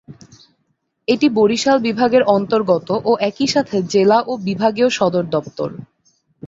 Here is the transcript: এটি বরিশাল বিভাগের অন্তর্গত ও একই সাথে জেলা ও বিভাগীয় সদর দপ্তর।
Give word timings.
এটি 1.07 1.27
বরিশাল 1.31 1.77
বিভাগের 1.79 2.23
অন্তর্গত 2.29 2.87
ও 3.03 3.11
একই 3.21 3.47
সাথে 3.47 3.77
জেলা 3.89 4.17
ও 4.27 4.33
বিভাগীয় 4.47 4.89
সদর 4.89 5.25
দপ্তর। 5.29 5.69